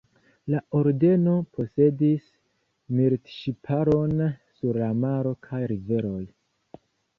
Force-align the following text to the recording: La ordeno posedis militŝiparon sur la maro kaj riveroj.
La 0.51 0.59
ordeno 0.77 1.33
posedis 1.57 2.31
militŝiparon 3.01 4.17
sur 4.57 4.83
la 4.85 4.91
maro 5.05 5.37
kaj 5.49 5.63
riveroj. 5.77 6.21